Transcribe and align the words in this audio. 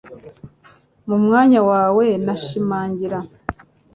Mu 1.07 1.17
mwanya 1.23 1.59
wawe 1.69 2.05
nashimangira 2.25 3.19